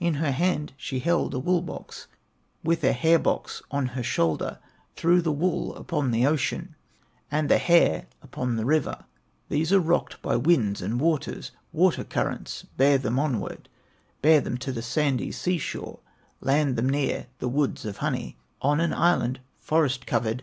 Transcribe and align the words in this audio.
In 0.00 0.14
her 0.14 0.32
hand 0.32 0.72
she 0.76 0.98
held 0.98 1.32
a 1.32 1.38
wool 1.38 1.62
box, 1.62 2.08
With 2.64 2.82
a 2.82 2.90
hair 2.90 3.20
box 3.20 3.62
on 3.70 3.86
her 3.86 4.02
shoulder; 4.02 4.58
Threw 4.96 5.22
the 5.22 5.30
wool 5.30 5.76
upon 5.76 6.10
the 6.10 6.26
ocean, 6.26 6.74
And 7.30 7.48
the 7.48 7.58
hair 7.58 8.06
upon 8.20 8.56
the 8.56 8.64
rivers; 8.64 9.04
These 9.48 9.72
are 9.72 9.78
rocked 9.78 10.20
by 10.22 10.34
winds 10.34 10.82
and 10.82 10.98
waters, 11.00 11.52
Water 11.70 12.02
currents 12.02 12.64
bear 12.76 12.98
them 12.98 13.20
onward, 13.20 13.68
Bear 14.22 14.40
them 14.40 14.58
to 14.58 14.72
the 14.72 14.82
sandy 14.82 15.30
sea 15.30 15.56
shore, 15.58 16.00
Land 16.40 16.74
them 16.74 16.88
near 16.90 17.28
the 17.38 17.48
woods 17.48 17.84
of 17.84 17.98
honey, 17.98 18.36
On 18.60 18.80
an 18.80 18.92
island 18.92 19.38
forest 19.56 20.04
covered. 20.04 20.42